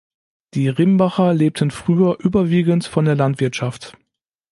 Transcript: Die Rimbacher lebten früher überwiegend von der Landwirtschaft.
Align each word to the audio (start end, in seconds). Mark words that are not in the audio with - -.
Die 0.55 0.67
Rimbacher 0.67 1.31
lebten 1.31 1.69
früher 1.69 2.17
überwiegend 2.21 2.87
von 2.87 3.05
der 3.05 3.13
Landwirtschaft. 3.15 3.95